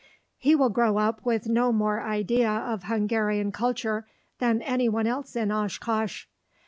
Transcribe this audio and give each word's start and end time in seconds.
He 0.39 0.55
will 0.55 0.69
grow 0.71 0.97
up 0.97 1.23
with 1.23 1.47
no 1.47 1.71
more 1.71 2.01
idea 2.01 2.49
of 2.49 2.85
Hungarian 2.85 3.51
culture 3.51 4.07
than 4.39 4.63
anyone 4.63 5.05
else 5.05 5.35
in 5.35 5.51
Oshkosh. 5.51 6.25